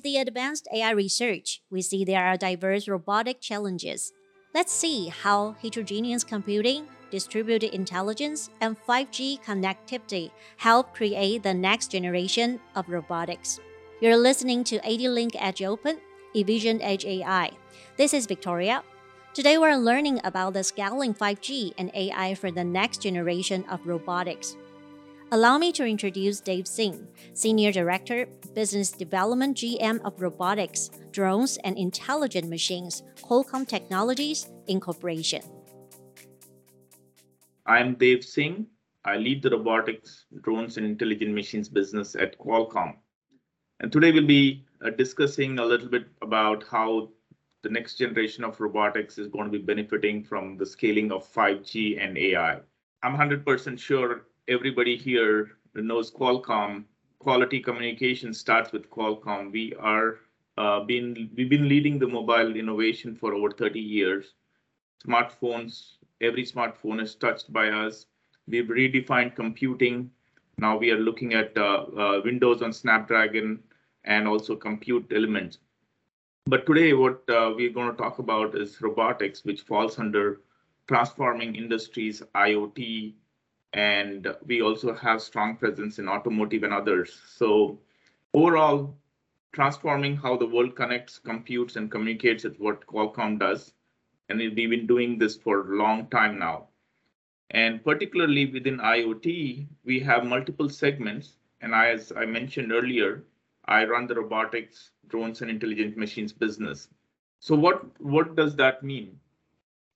[0.00, 4.14] With the advanced AI research, we see there are diverse robotic challenges.
[4.54, 12.60] Let's see how heterogeneous computing, distributed intelligence, and 5G connectivity help create the next generation
[12.74, 13.60] of robotics.
[14.00, 15.98] You're listening to ADLINK Edge Open,
[16.34, 17.50] eVision Edge AI.
[17.98, 18.82] This is Victoria.
[19.34, 24.56] Today we're learning about the scaling 5G and AI for the next generation of robotics.
[25.32, 31.78] Allow me to introduce Dev Singh, Senior Director, Business Development GM of Robotics, Drones, and
[31.78, 35.42] Intelligent Machines, Qualcomm Technologies Incorporation.
[37.64, 38.66] I'm Dev Singh.
[39.04, 42.96] I lead the robotics, drones, and intelligent machines business at Qualcomm.
[43.78, 47.10] And today we'll be uh, discussing a little bit about how
[47.62, 52.04] the next generation of robotics is going to be benefiting from the scaling of 5G
[52.04, 52.58] and AI.
[53.04, 56.84] I'm 100% sure everybody here knows Qualcomm.
[57.20, 59.52] Quality communication starts with Qualcomm.
[59.52, 60.18] We are
[60.58, 64.34] uh, been we've been leading the mobile innovation for over 30 years.
[65.06, 68.06] Smartphones, every smartphone is touched by us.
[68.48, 70.10] We've redefined computing.
[70.58, 73.60] Now we are looking at uh, uh, Windows on Snapdragon
[74.04, 75.58] and also compute elements.
[76.46, 80.40] But today, what uh, we're going to talk about is robotics, which falls under
[80.88, 83.14] transforming industries, IoT,
[83.72, 87.20] and we also have strong presence in automotive and others.
[87.28, 87.78] So
[88.34, 88.96] overall,
[89.52, 93.72] transforming how the world connects, computes, and communicates is what Qualcomm does.
[94.28, 96.68] And we've been doing this for a long time now.
[97.50, 101.36] And particularly within IoT, we have multiple segments.
[101.60, 103.24] And as I mentioned earlier,
[103.66, 106.88] I run the robotics, drones, and intelligent machines business.
[107.40, 109.18] So what, what does that mean?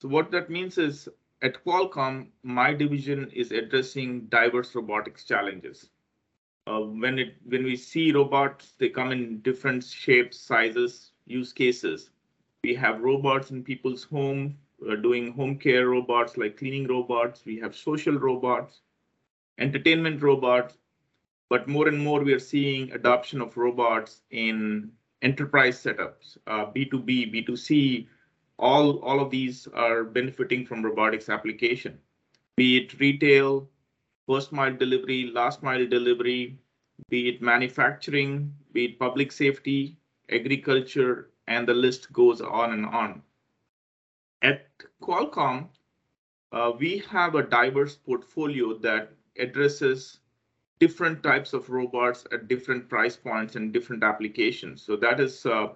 [0.00, 1.08] So what that means is
[1.44, 5.90] at Qualcomm, my division is addressing diverse robotics challenges.
[6.66, 12.08] Uh, when it when we see robots, they come in different shapes, sizes, use cases.
[12.64, 14.56] We have robots in people's home
[14.88, 17.44] uh, doing home care robots like cleaning robots.
[17.44, 18.80] We have social robots,
[19.58, 20.78] entertainment robots,
[21.50, 27.34] but more and more we are seeing adoption of robots in enterprise setups, uh, B2B,
[27.34, 28.06] B2C,
[28.58, 31.98] all, all of these are benefiting from robotics application,
[32.56, 33.68] be it retail,
[34.26, 36.58] first mile delivery, last mile delivery,
[37.10, 39.96] be it manufacturing, be it public safety,
[40.30, 43.22] agriculture, and the list goes on and on.
[44.42, 44.68] At
[45.02, 45.68] Qualcomm,
[46.52, 50.20] uh, we have a diverse portfolio that addresses
[50.78, 54.82] different types of robots at different price points and different applications.
[54.82, 55.68] So that is uh,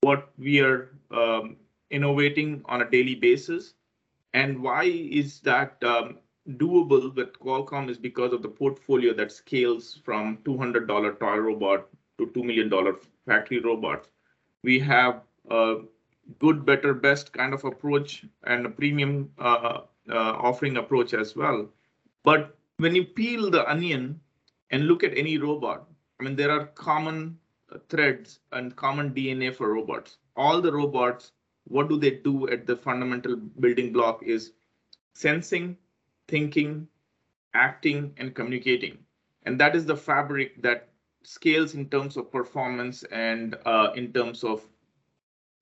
[0.00, 1.56] what we are um,
[1.90, 3.74] innovating on a daily basis.
[4.32, 6.18] And why is that um,
[6.48, 12.26] doable with Qualcomm is because of the portfolio that scales from $200 toy robot to
[12.26, 12.70] $2 million
[13.26, 14.08] factory robots.
[14.62, 15.78] We have a
[16.38, 21.68] good, better, best kind of approach and a premium uh, uh, offering approach as well.
[22.24, 24.20] But when you peel the onion
[24.70, 27.38] and look at any robot, I mean, there are common
[27.88, 30.18] threads and common DNA for robots.
[30.36, 31.32] All the robots
[31.70, 34.52] what do they do at the fundamental building block is
[35.14, 35.76] sensing,
[36.26, 36.88] thinking,
[37.54, 38.98] acting, and communicating.
[39.44, 40.88] And that is the fabric that
[41.22, 44.66] scales in terms of performance and uh, in terms of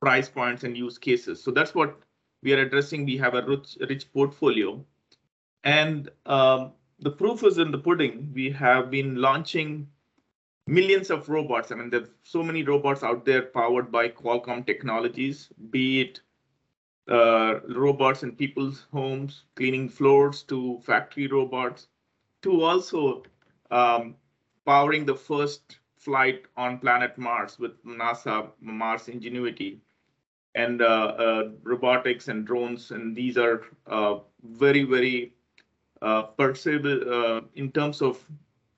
[0.01, 1.43] price points and use cases.
[1.43, 2.01] So that's what
[2.43, 3.05] we are addressing.
[3.05, 4.83] We have a rich, rich portfolio.
[5.65, 8.33] And um, the proof is in the pudding.
[8.35, 9.89] We have been launching
[10.69, 11.73] millions of robots.
[11.73, 16.21] I mean, there's so many robots out there powered by Qualcomm technologies, be it
[17.09, 21.89] uh, robots in people's homes, cleaning floors, to factory robots,
[22.43, 23.23] to also
[23.71, 24.15] um,
[24.67, 29.81] powering the first flight on planet Mars with NASA Mars Ingenuity
[30.55, 32.91] and uh, uh, robotics and drones.
[32.91, 35.33] And these are uh, very, very
[36.03, 38.23] uh, perceivable uh, in terms of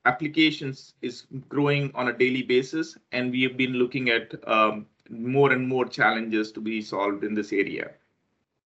[0.05, 5.51] applications is growing on a daily basis, and we have been looking at um, more
[5.51, 7.91] and more challenges to be solved in this area.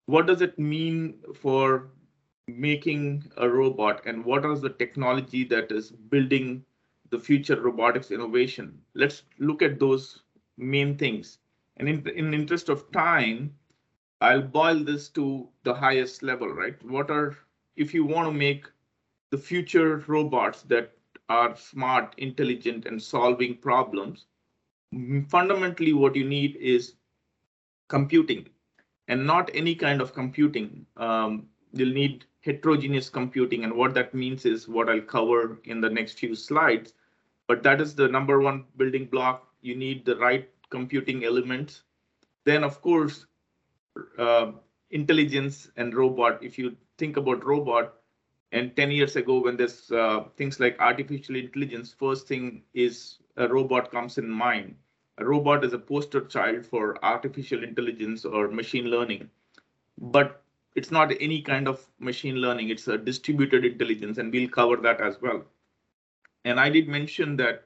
[0.07, 1.89] What does it mean for
[2.47, 6.65] making a robot, and what is the technology that is building
[7.11, 8.79] the future robotics innovation?
[8.95, 10.23] Let's look at those
[10.57, 11.39] main things.
[11.79, 13.55] And in, in the interest of time,
[14.21, 16.81] I'll boil this to the highest level, right?
[16.85, 17.37] What are,
[17.77, 18.67] if you want to make
[19.31, 20.93] the future robots that
[21.29, 24.27] are smart, intelligent, and solving problems,
[25.29, 26.95] fundamentally what you need is
[27.89, 28.49] computing
[29.09, 30.87] and not any kind of computing.
[30.97, 33.65] Um, you'll need heterogeneous computing.
[33.65, 36.95] And what that means is what I'll cover in the next few slides.
[37.47, 39.49] But that is the number one building block.
[39.63, 41.85] you need the right computing elements.
[42.45, 43.25] Then, of course,
[44.19, 44.53] uh,
[44.91, 46.43] intelligence and robot.
[46.43, 47.95] If you think about robot,
[48.55, 53.49] and 10 years ago, when there's uh, things like artificial intelligence, first thing is a
[53.49, 54.77] robot comes in mind.
[55.19, 59.29] A robot is a poster child for artificial intelligence or machine learning.
[59.99, 60.41] But
[60.77, 65.01] it's not any kind of machine learning, it's a distributed intelligence, and we'll cover that
[65.01, 65.43] as well.
[66.45, 67.65] And I did mention that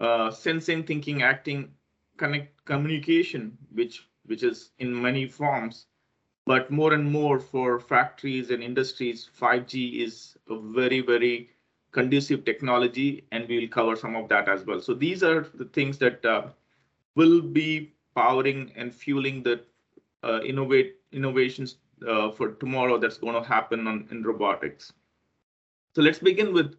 [0.00, 1.72] uh, sensing, thinking, acting,
[2.16, 5.86] connect, communication, which which is in many forms,
[6.46, 11.50] but more and more for factories and industries, 5G is a very very
[11.92, 14.80] conducive technology, and we will cover some of that as well.
[14.80, 16.48] So these are the things that uh,
[17.14, 19.62] will be powering and fueling the
[20.22, 21.76] uh, innovate innovations
[22.06, 24.92] uh, for tomorrow that's going to happen on, in robotics.
[25.94, 26.74] So let's begin with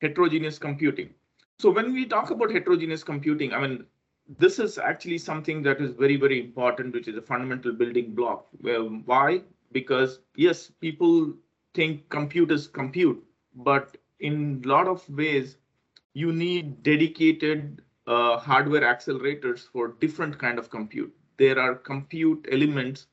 [0.00, 1.14] heterogeneous computing.
[1.58, 3.86] So when we talk about heterogeneous computing, I mean,
[4.28, 8.46] this is actually something that is very, very important, which is a fundamental building block.
[8.60, 9.42] Well, why?
[9.72, 11.34] Because yes, people
[11.74, 13.22] think computers compute,
[13.54, 15.58] but in a lot of ways,
[16.14, 21.14] you need dedicated uh, hardware accelerators for different kind of compute.
[21.36, 23.06] There are compute elements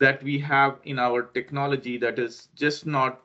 [0.00, 3.22] that we have in our technology that is just not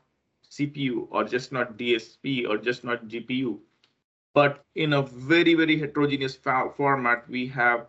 [0.52, 3.60] CPU or just not DSP or just not GPU,
[4.36, 7.88] but in a very, very heterogeneous format, we have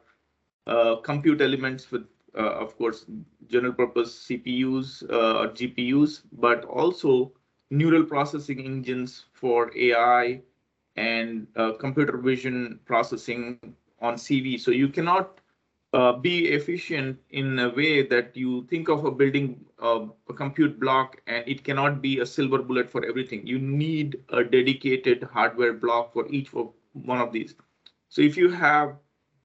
[0.68, 2.06] uh, compute elements with,
[2.38, 3.04] uh, of course,
[3.48, 7.32] general purpose CPUs uh, or GPUs, but also
[7.70, 10.40] neural processing engines for AI
[10.94, 13.58] and uh, computer vision processing
[14.00, 14.58] on CV.
[14.58, 15.40] So you cannot
[15.96, 20.80] uh, be efficient in a way that you think of a building uh, a compute
[20.80, 23.46] block and it cannot be a silver bullet for everything.
[23.46, 27.54] You need a dedicated hardware block for each of one of these.
[28.08, 28.96] So if you have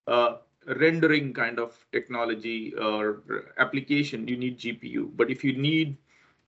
[0.08, 0.38] a
[0.68, 3.24] rendering kind of technology or
[3.58, 5.12] application, you need GPU.
[5.16, 5.98] But if you need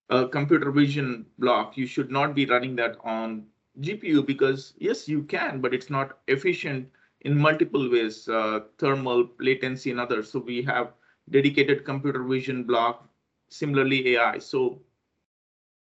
[0.10, 3.48] a computer vision block, you should not be running that on
[3.80, 6.90] GPU because yes, you can, but it's not efficient
[7.24, 10.32] in multiple ways, uh, thermal, latency, and others.
[10.32, 10.94] So we have
[11.30, 13.08] dedicated computer vision block,
[13.50, 14.40] similarly AI.
[14.40, 14.82] So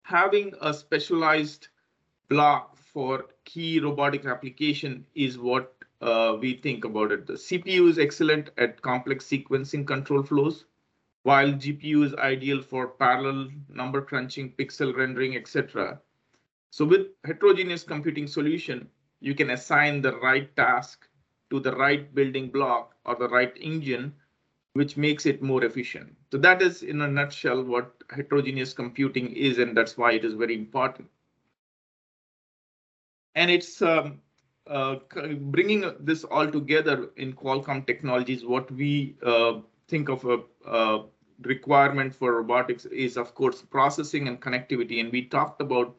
[0.03, 1.67] having a specialized
[2.29, 7.27] block for key robotic application is what uh, we think about it.
[7.27, 10.65] The CPU is excellent at complex sequencing control flows,
[11.23, 15.99] while GPU is ideal for parallel number crunching, pixel rendering, etc.
[16.69, 18.87] So with heterogeneous computing solution,
[19.19, 21.07] you can assign the right task
[21.49, 24.13] to the right building block or the right engine,
[24.73, 26.15] which makes it more efficient.
[26.31, 30.33] So that is in a nutshell what heterogeneous computing is, and that's why it is
[30.33, 31.09] very important.
[33.35, 34.19] And it's um,
[34.67, 34.95] uh,
[35.39, 41.05] bringing this all together in Qualcomm technologies, what we uh, think of a, a,
[41.43, 44.99] requirement for robotics is, of course, processing and connectivity.
[44.99, 45.95] And we talked about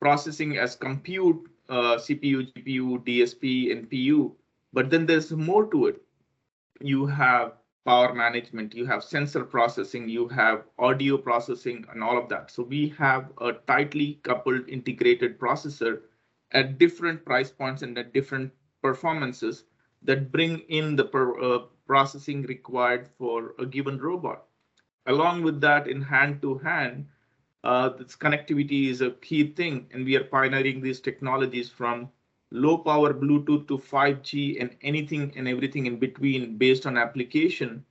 [0.00, 4.32] processing as compute, uh, CPU, GPU, DSP, NPU.
[4.72, 6.02] But then there's more to it.
[6.80, 12.28] You have power management, you have sensor processing, you have audio processing, and all of
[12.28, 12.50] that.
[12.50, 16.02] So we have a tightly coupled integrated processor
[16.52, 19.64] at different price points and at different performances
[20.02, 24.46] that bring in the per, uh, processing required for a given robot.
[25.06, 27.06] Along with that, in hand to hand,
[27.64, 32.10] uh, this connectivity is a key thing, and we are pioneering these technologies from
[32.50, 37.84] low power Bluetooth to 5G and anything and everything in between based on application.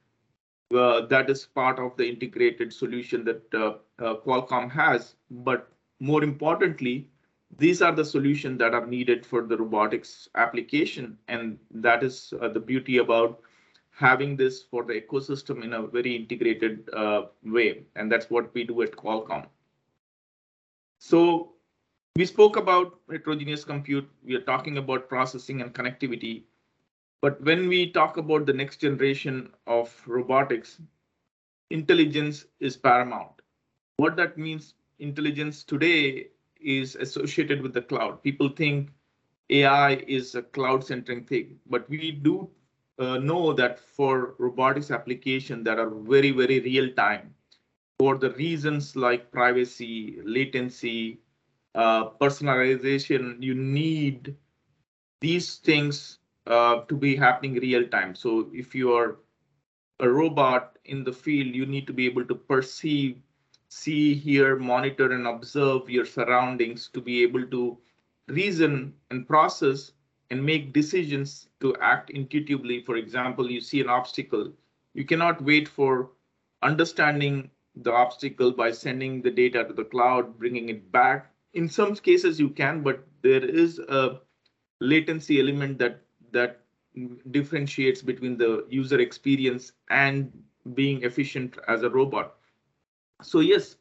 [0.75, 3.73] Uh, that is part of the integrated solution that uh,
[4.03, 5.15] uh, Qualcomm has.
[5.31, 7.09] But more importantly,
[7.57, 11.17] these are the solutions that are needed for the robotics application.
[11.27, 13.41] And that is uh, the beauty about
[13.91, 17.83] having this for the ecosystem in a very integrated uh, way.
[17.95, 19.47] And that's what we do at Qualcomm.
[20.99, 21.53] So
[22.19, 24.05] we spoke about heterogeneous compute.
[24.25, 26.43] We are talking about processing and connectivity.
[27.21, 30.81] But when we talk about the next generation of robotics,
[31.69, 33.41] intelligence is paramount.
[33.95, 36.27] What that means, intelligence today
[36.59, 38.21] is associated with the cloud.
[38.21, 38.89] People think
[39.49, 42.49] AI is a cloud centric thing, but we do
[42.97, 47.33] uh, know that for robotics application that are very, very real time,
[47.97, 51.21] for the reasons like privacy, latency,
[51.75, 54.35] uh, personalization, you need
[55.21, 58.15] these things uh, to be happening real time.
[58.15, 59.17] So if you are
[59.99, 63.21] a robot in the field, you need to be able to perceive,
[63.69, 67.77] see, hear, monitor, and observe your surroundings to be able to
[68.27, 69.91] reason and process
[70.29, 72.81] and make decisions to act intuitively.
[72.83, 74.51] For example, you see an obstacle,
[74.93, 76.11] you cannot wait for
[76.61, 81.31] understanding the obstacle by sending the data to the cloud, bringing it back.
[81.53, 84.21] In some cases you can, but there is a
[84.79, 86.01] latency element that
[86.31, 86.61] that
[87.31, 90.31] differentiates between the user experience and
[90.73, 92.35] being efficient as a robot.
[93.21, 93.77] So yes,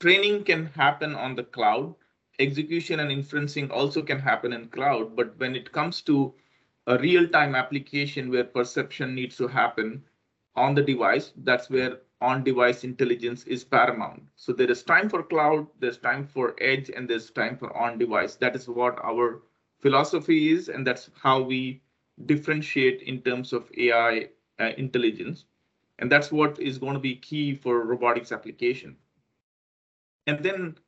[0.00, 1.94] training can happen on the cloud.
[2.38, 6.34] Execution and inferencing also can happen in cloud, but when it comes to
[6.86, 10.04] a real-time application where perception needs to happen
[10.56, 14.22] on the device, that's where on-device intelligence is paramount.
[14.36, 18.36] So there is time for cloud, there's time for edge, and there's time for on-device.
[18.36, 19.42] That is what our
[19.80, 21.80] philosophy is, and that's how we
[22.26, 25.44] differentiate in terms of AI uh, intelligence.
[26.00, 28.96] And that's what is going to be key for robotics application.
[30.26, 30.78] And then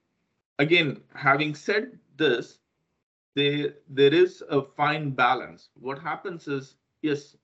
[0.59, 2.59] again, having said this,
[3.37, 5.71] there, there is a fine balance.
[5.75, 7.37] What happens is, yes,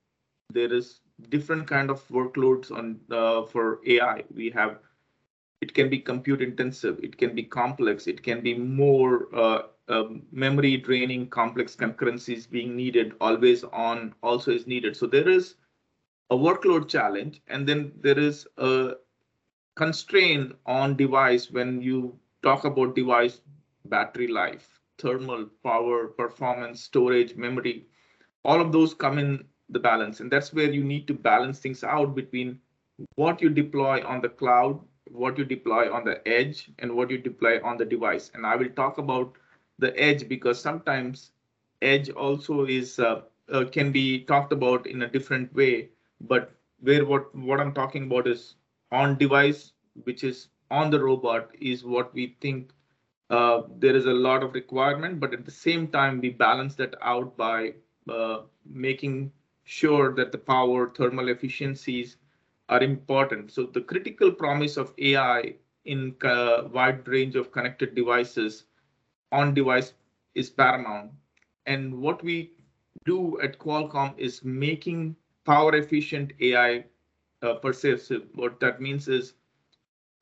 [0.51, 0.99] there is
[1.29, 4.23] different kind of workloads on uh, for AI.
[4.33, 4.79] We have
[5.61, 10.03] it can be compute intensive, it can be complex, it can be more uh, uh,
[10.31, 14.95] memory draining, complex concurrencies being needed, always on also is needed.
[14.95, 15.55] So there is
[16.29, 18.95] a workload challenge, and then there is a
[19.75, 23.41] constraint on device when you talk about device
[23.85, 27.87] battery life, thermal power, performance, storage, memory.
[28.43, 31.83] All of those come in the balance, and that's where you need to balance things
[31.83, 32.59] out between
[33.15, 34.79] what you deploy on the cloud,
[35.11, 38.31] what you deploy on the edge, and what you deploy on the device.
[38.33, 39.33] And I will talk about
[39.79, 41.31] the edge because sometimes
[41.81, 43.21] edge also is uh,
[43.51, 45.89] uh, can be talked about in a different way.
[46.21, 48.55] But where what what i'm talking about is
[48.91, 52.71] on device which is on the robot is what we think
[53.29, 55.19] uh, there is a lot of requirement.
[55.19, 57.73] But at the same time we balance that out by
[58.09, 59.31] uh, making
[59.67, 62.17] sure that the power thermal efficiencies
[62.69, 65.53] are important so the critical promise of ai
[65.85, 68.65] in a uh, wide range of connected devices
[69.31, 69.93] on device
[70.35, 71.11] is paramount
[71.65, 72.51] and what we
[73.05, 76.83] do at qualcomm is making power efficient AI
[77.41, 78.23] uh, pervasive.
[78.35, 79.33] What that means is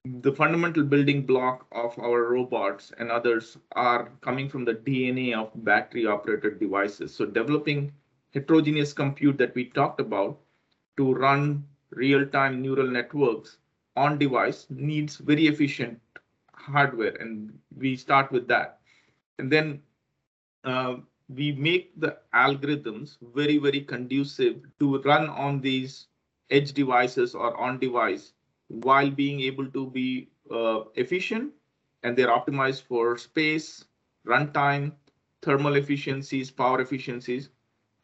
[0.06, 5.52] the fundamental building block of our robots and others are coming from the DNA of
[5.66, 7.14] battery operated devices.
[7.14, 7.92] So developing
[8.36, 10.40] heterogeneous compute that we talked about
[10.98, 13.58] to run real-time neural networks
[13.96, 16.00] on device needs very efficient
[16.54, 18.80] hardware and we start with that
[19.40, 19.82] and then
[20.66, 20.98] uh,
[21.30, 26.08] we make the algorithms very, very conducive to run on these
[26.52, 28.34] edge devices or on device
[28.68, 31.54] while being able to be uh, efficient
[32.04, 33.86] and they're optimized for space,
[34.28, 34.94] runtime,
[35.42, 37.50] thermal efficiencies, power efficiencies.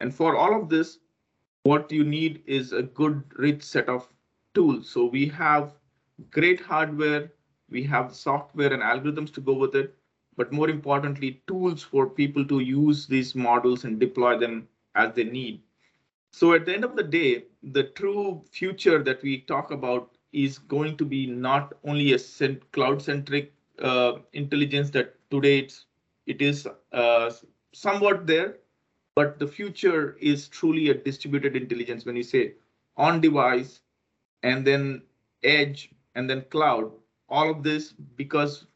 [0.02, 0.98] And for all of this,
[1.62, 4.08] what you need is a good rich set of
[4.52, 4.90] tools.
[4.90, 5.74] So we have
[6.32, 7.32] great hardware,
[7.70, 9.94] we have software and algorithms to go with it,
[10.36, 14.66] but more importantly, tools for people to use these models and deploy them
[14.96, 15.62] as they need.
[16.32, 20.58] So at the end of the day, the true future that we talk about is
[20.58, 22.18] going to be not only a
[22.72, 25.86] cloud-centric uh, intelligence that today it's,
[26.26, 27.30] it is uh,
[27.72, 28.56] somewhat there,
[29.14, 32.54] but the future is truly a distributed intelligence when you say
[32.96, 33.80] on device
[34.42, 35.02] and then
[35.42, 36.90] edge and then cloud,
[37.28, 38.66] all of this because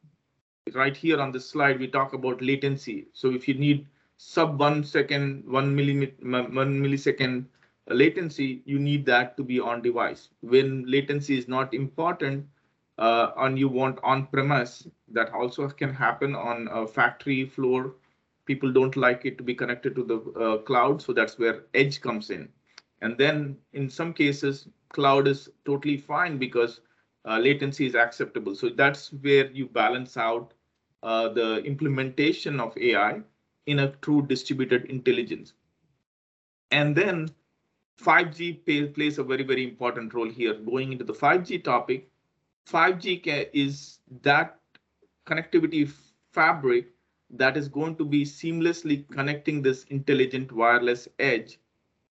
[0.74, 3.06] right here on this slide, we talk about latency.
[3.12, 7.46] So if you need sub one second, one millimeter, one millisecond
[7.88, 10.30] latency, you need that to be on device.
[10.40, 12.46] When latency is not important
[12.98, 17.94] uh, and you want on premise, that also can happen on a factory floor.
[18.46, 21.02] People don't like it to be connected to the uh, cloud.
[21.02, 22.48] So that's where edge comes in.
[23.02, 26.80] And then in some cases, cloud is totally fine because
[27.26, 28.54] uh, latency is acceptable.
[28.54, 30.54] So that's where you balance out
[31.02, 33.20] uh, the implementation of AI
[33.66, 35.52] in a true distributed intelligence.
[36.70, 37.28] And then
[38.00, 40.54] 5G pay, plays a very, very important role here.
[40.54, 42.08] Going into the 5G topic,
[42.68, 44.58] 5G is that
[45.26, 45.92] connectivity
[46.32, 46.88] fabric
[47.30, 51.58] that is going to be seamlessly connecting this intelligent wireless edge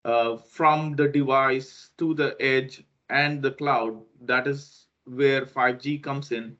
[0.04, 4.02] uh, from the device to the edge and the cloud.
[4.22, 6.56] That is where 5G comes in.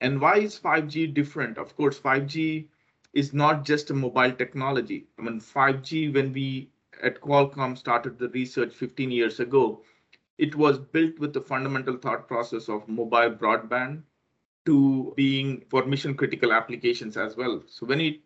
[0.00, 1.58] And why is 5G different?
[1.58, 2.68] Of course, 5G
[3.12, 5.06] is not just a mobile technology.
[5.18, 6.70] I mean, 5G, when we
[7.02, 9.82] at Qualcomm started the research 15 years ago,
[10.38, 14.02] it was built with the fundamental thought process of mobile broadband
[14.64, 17.62] to being for mission critical applications as well.
[17.66, 18.22] So when we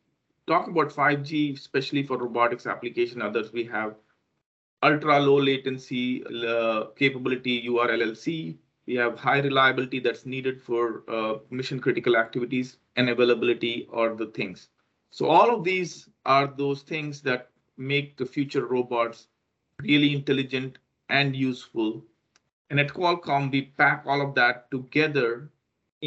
[0.47, 3.95] talk about 5G, especially for robotics application, others we have
[4.83, 8.57] ultra low latency uh, capability URLLC.
[8.87, 14.27] We have high reliability that's needed for uh, mission critical activities and availability or the
[14.27, 14.69] things.
[15.11, 19.29] So all of these are those things that make the future robots
[19.81, 20.79] really intelligent
[21.09, 22.05] and useful.
[22.71, 25.51] And at Qualcomm, we pack all of that together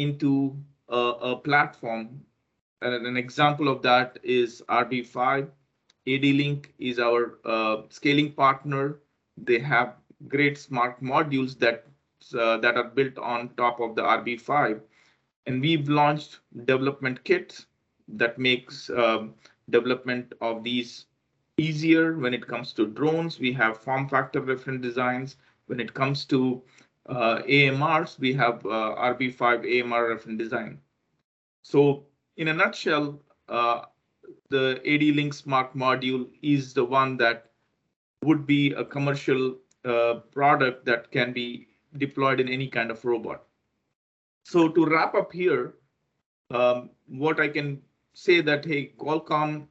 [0.00, 0.56] into
[0.88, 0.96] a,
[1.32, 2.20] a platform.
[2.82, 5.48] And an example of that is RB5.
[6.06, 8.98] ADLINK is our uh, scaling partner.
[9.36, 9.96] They have
[10.28, 11.86] great smart modules that
[12.38, 14.80] uh, that are built on top of the RB5.
[15.46, 17.66] And we've launched development kits
[18.08, 19.34] that makes um,
[19.70, 21.06] development of these
[21.56, 23.38] easier when it comes to drones.
[23.38, 25.36] We have form factor reference designs.
[25.66, 26.62] When it comes to
[27.10, 30.78] AMRs, we have uh, RB5 AMR reference design.
[31.62, 32.04] So
[32.36, 33.82] in a nutshell, uh,
[34.48, 37.50] the ADLINK Smart module is the one that
[38.22, 43.44] would be a commercial uh, product that can be deployed in any kind of robot.
[44.44, 45.74] So to wrap up here,
[46.50, 47.82] um, what I can
[48.14, 49.66] say that, hey, Qualcomm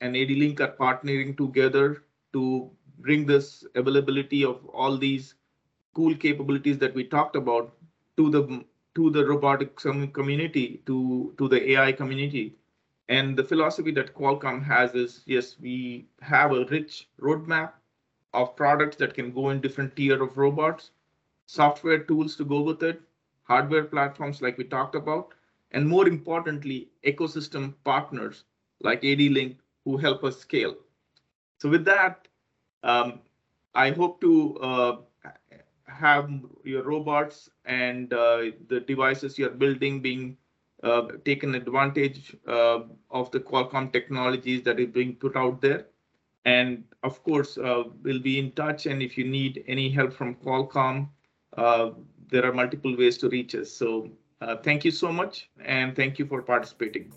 [0.00, 5.34] and ADLINK are partnering together to bring this availability of all these
[5.94, 7.72] cool capabilities that we talked about
[8.16, 12.56] to the to the robotics community, to to the AI community.
[13.08, 17.72] And the philosophy that Qualcomm has is, yes, we have a rich roadmap
[18.32, 20.90] of products that can go in different tier of robots,
[21.46, 23.02] software tools to go with it,
[23.44, 25.34] hardware platforms like we talked about,
[25.72, 28.44] and more importantly, ecosystem partners
[28.80, 30.76] like ADLINK who help us scale.
[31.58, 32.28] So with that,
[32.82, 33.20] um,
[33.74, 34.96] I hope to uh,
[35.92, 36.30] have
[36.64, 40.36] your robots and uh, the devices you're building being
[40.82, 42.80] uh, taken advantage uh,
[43.10, 45.86] of the Qualcomm technologies that is being put out there.
[46.44, 48.86] And of course, uh, we'll be in touch.
[48.86, 51.08] And if you need any help from Qualcomm,
[51.56, 51.90] uh,
[52.28, 53.70] there are multiple ways to reach us.
[53.70, 57.12] So uh, thank you so much, and thank you for participating.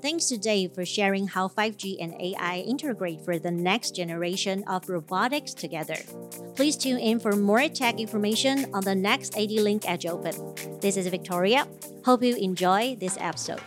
[0.00, 4.88] Thanks to Dev for sharing how 5G and AI integrate for the next generation of
[4.88, 5.96] robotics together.
[6.54, 10.54] Please tune in for more tech information on the next ADLINK Edge Open.
[10.80, 11.66] This is Victoria.
[12.04, 13.60] Hope you enjoy this episode.